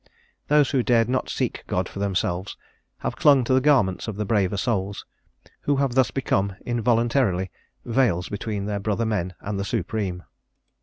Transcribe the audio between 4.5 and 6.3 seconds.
souls, who have thus